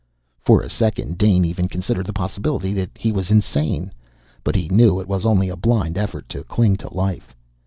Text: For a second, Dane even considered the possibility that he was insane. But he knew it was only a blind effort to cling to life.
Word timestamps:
For 0.39 0.63
a 0.63 0.67
second, 0.67 1.19
Dane 1.19 1.45
even 1.45 1.67
considered 1.67 2.07
the 2.07 2.11
possibility 2.11 2.73
that 2.73 2.89
he 2.95 3.11
was 3.11 3.29
insane. 3.29 3.91
But 4.43 4.55
he 4.55 4.67
knew 4.67 4.99
it 4.99 5.07
was 5.07 5.27
only 5.27 5.47
a 5.49 5.55
blind 5.55 5.95
effort 5.95 6.27
to 6.29 6.43
cling 6.45 6.77
to 6.77 6.91
life. 6.91 7.35